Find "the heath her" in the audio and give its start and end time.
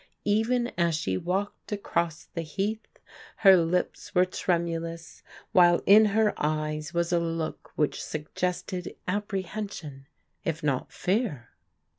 2.25-3.55